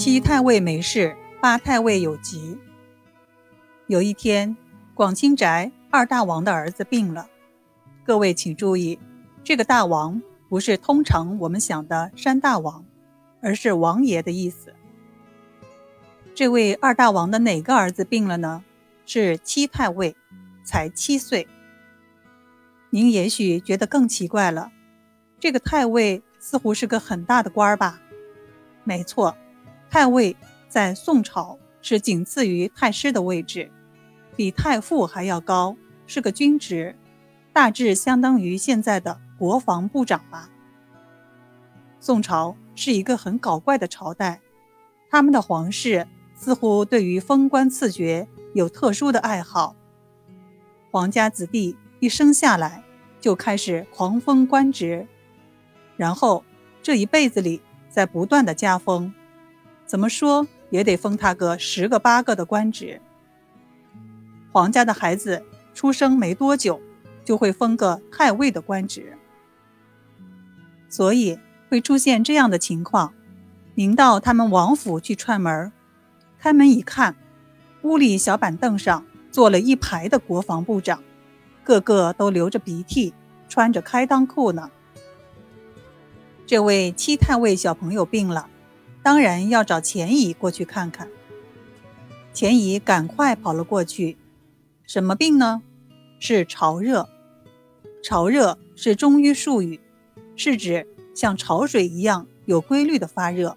[0.00, 2.56] 七太尉没事，八太尉有急。
[3.86, 4.56] 有一天，
[4.94, 7.28] 广清宅二大王的儿子病了。
[8.02, 8.98] 各位请注意，
[9.44, 12.82] 这个大王不是通常我们想的山大王，
[13.42, 14.74] 而是王爷的意思。
[16.34, 18.64] 这位二大王的哪个儿子病了呢？
[19.04, 20.16] 是七太尉，
[20.64, 21.46] 才七岁。
[22.88, 24.72] 您也许觉得更奇怪了，
[25.38, 28.00] 这个太尉似乎是个很大的官儿吧？
[28.82, 29.36] 没错，
[29.90, 30.36] 太尉
[30.68, 33.68] 在宋朝是仅次于太师的位置，
[34.36, 35.76] 比太傅还要高，
[36.06, 36.94] 是个军职，
[37.52, 40.48] 大致相当于现在的国防部长吧。
[41.98, 44.40] 宋朝是一个很搞怪的朝代，
[45.10, 49.74] 他们的皇室似乎对于封官赐爵有特殊的爱好，
[50.92, 52.84] 皇家子弟一生下来
[53.18, 55.08] 就开始狂封官职，
[55.96, 56.44] 然后
[56.80, 57.60] 这一辈子里。
[57.90, 59.12] 在不断的加封，
[59.90, 63.00] 怎么说也得封他个十个八个的官职。
[64.52, 65.42] 皇家的孩子
[65.74, 66.80] 出生没多久，
[67.24, 69.18] 就会封个太尉的官职，
[70.88, 73.12] 所以会出现这样的情况：
[73.74, 75.72] 您到他们王府去串门，
[76.38, 77.16] 开门一看，
[77.82, 81.02] 屋里小板凳上坐了一排的国防部长，
[81.64, 83.12] 个个都流着鼻涕，
[83.48, 84.70] 穿着开裆裤呢。
[86.46, 88.48] 这位七太尉小朋友病了，
[89.02, 91.08] 当然要找钱乙过去看看。
[92.32, 94.16] 钱乙赶快跑了过去。
[94.86, 95.62] 什么病呢？
[96.18, 97.08] 是潮热。
[98.02, 99.80] 潮热是中医术语，
[100.36, 103.56] 是指像潮水一样有规律的发热。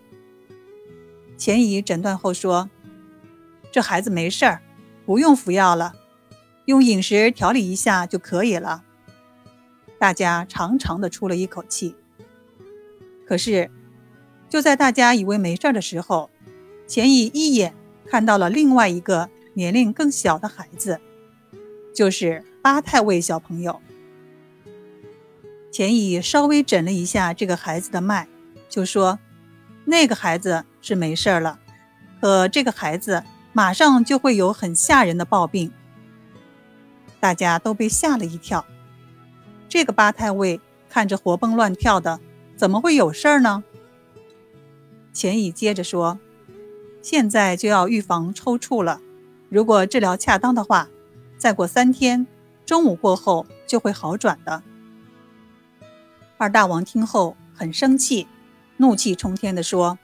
[1.38, 2.70] 钱乙诊断后说
[3.72, 4.62] ：“这孩子没事儿，
[5.06, 5.94] 不用服药了，
[6.66, 8.84] 用饮食调理一下就可以了。”
[10.00, 11.96] 大家长长的出了一口气。
[13.26, 13.72] 可是，
[14.54, 16.30] 就在大家以为没事的时候，
[16.86, 17.74] 钱乙一眼
[18.06, 21.02] 看到了另外一个年龄更小的孩子，
[21.92, 23.82] 就是八太尉小朋友。
[25.72, 28.28] 钱乙稍微诊了一下这个孩子的脉，
[28.70, 29.18] 就说
[29.86, 31.58] ：“那个孩子是没事了，
[32.22, 33.24] 可这个孩子
[33.54, 35.72] 马上就会有很吓人的暴病。”
[37.20, 38.64] 大家都被吓了一跳。
[39.68, 42.20] 这个八太尉看着活蹦乱跳的。
[42.56, 43.64] 怎么会有事儿呢？
[45.14, 46.20] 钱乙接着说
[47.02, 49.00] ：“现在就要预防抽搐了，
[49.48, 50.90] 如果治疗恰当的话，
[51.38, 52.26] 再过三天，
[52.66, 54.64] 中午过后就会好转的。”
[56.38, 58.28] 二大王听后很生气，
[58.78, 59.98] 怒气冲天地说：“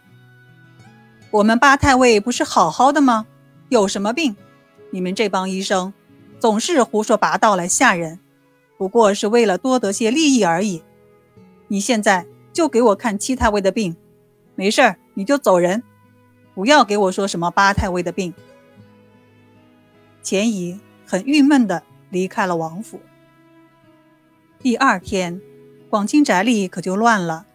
[1.31, 3.25] 我们八太尉不是好好的吗？
[3.69, 4.35] 有什么病？
[4.91, 5.91] 你们这帮医生
[6.39, 8.19] 总是胡说八道来吓人，
[8.77, 10.83] 不过是为了多得些利益而已。
[11.67, 13.95] 你现在。”就给我看七太尉的病，
[14.59, 15.83] 没事儿你就走人，
[16.53, 18.33] 不要给我说什么八太尉的病。
[20.21, 22.99] 钱乙很郁闷的离开了王府。
[24.59, 25.39] 第二天，
[25.89, 27.45] 广清宅里可就乱了。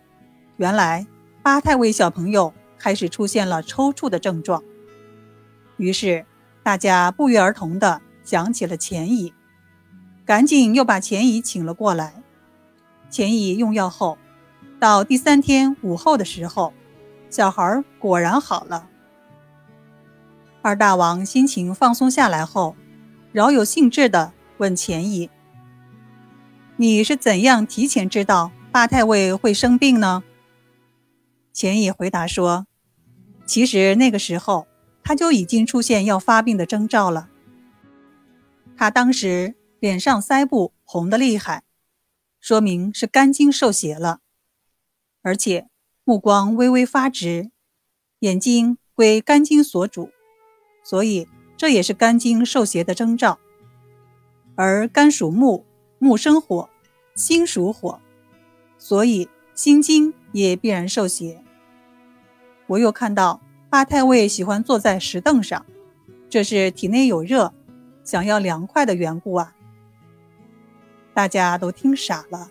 [0.56, 1.06] 原来
[1.42, 4.64] 八太尉小朋友开始出现了抽搐的症状，
[5.76, 6.24] 于是
[6.62, 9.34] 大家不约而同的想起了钱乙，
[10.24, 12.14] 赶紧又把钱乙请了过来。
[13.10, 14.16] 钱乙用药后。
[14.80, 16.74] 到第三天午后的时候，
[17.34, 18.88] 小孩果然好了。
[20.62, 22.76] 二大王心情放松下来后，
[23.32, 25.28] 饶有兴致地问钱乙
[26.78, 30.22] ：“你是怎样提前知道八太尉会生病呢？”
[31.52, 32.68] 钱乙回答说
[33.44, 34.68] ：“其实那个时候
[35.02, 37.28] 他就已经出现要发病的征兆了。
[38.76, 41.64] 他当时脸上腮部红得厉害，
[42.38, 44.20] 说明是肝经受邪了。”
[45.22, 45.66] 而且
[46.06, 47.50] 目光微微发直，
[48.18, 50.10] 眼睛归肝经所主，
[50.82, 51.26] 所以
[51.56, 53.38] 这也是肝经受邪的征兆。
[54.54, 55.64] 而肝属木，
[55.98, 56.68] 木生火，
[57.14, 57.98] 心属火，
[58.76, 61.42] 所以心经也必然受邪。
[62.66, 63.40] 我又看到
[63.70, 65.64] 八太尉喜欢坐在石凳上，
[66.28, 67.54] 这是体内有热，
[68.04, 69.54] 想要凉快的缘故啊！
[71.14, 72.50] 大家都听傻了，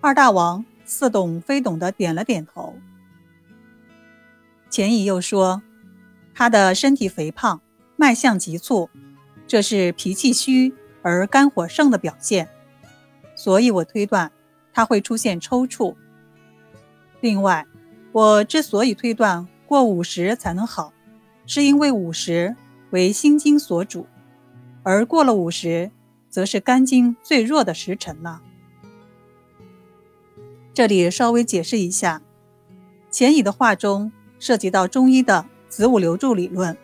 [0.00, 0.64] 二大王。
[0.90, 2.74] 似懂非懂的点了点头。
[4.68, 5.62] 钱乙又说
[6.34, 7.60] ：“他的身体肥胖，
[7.94, 8.90] 脉象急促，
[9.46, 12.48] 这是脾气虚而肝火盛的表现，
[13.36, 14.32] 所以我推断
[14.72, 15.94] 他会出现抽搐。
[17.20, 17.64] 另外，
[18.10, 20.92] 我之所以推断过午时才能好，
[21.46, 22.56] 是因为午时
[22.90, 24.08] 为心经所主，
[24.82, 25.92] 而过了午时，
[26.28, 28.42] 则是肝经最弱的时辰了。”
[30.80, 32.22] 这里稍微解释一下，
[33.10, 36.74] 钱乙的话中涉及到中医的子午流注理论。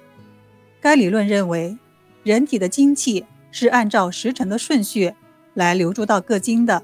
[0.83, 1.79] 该理论认为，
[2.23, 5.15] 人体的精气是按照时辰的顺序
[5.55, 6.83] 来流注到各经的。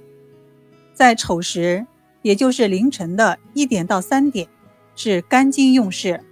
[0.94, 1.87] 在丑时，
[2.23, 4.49] 也就是凌晨的一点到三点，
[4.97, 6.25] 是肝经用事，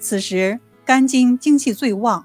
[0.00, 2.24] 此时肝经精气最旺；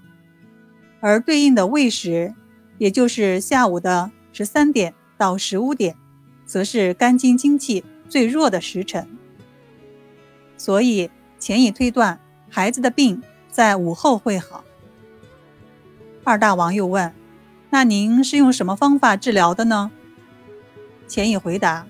[1.01, 2.33] 而对应的未时，
[2.79, 5.95] 也就是下午的十三点到十五点，
[6.45, 9.07] 则是肝经精气最弱的时辰。
[10.57, 11.09] 所以，
[11.39, 12.19] 钱乙推断
[12.49, 13.21] 孩子的病
[13.51, 14.63] 在午后会好。
[16.23, 17.13] 二大王又问
[17.69, 19.91] ：“那您是用什么方法治疗的呢？”
[21.07, 21.85] 钱乙回答：“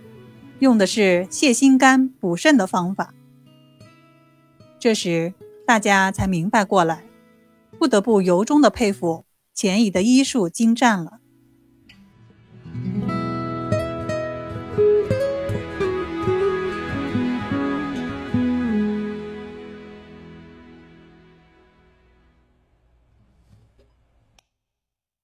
[0.59, 3.13] 用的是泻心肝补肾的方法。”
[4.77, 5.33] 这时
[5.65, 7.05] 大家才明白过来，
[7.79, 11.19] 不得不由衷的佩服钱乙的医术精湛了。